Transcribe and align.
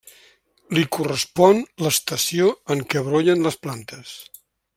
Li 0.77 0.85
correspon 0.95 1.61
l'estació 1.87 2.49
en 2.77 2.83
què 2.95 3.05
brollen 3.11 3.47
les 3.49 3.61
plantes. 3.67 4.17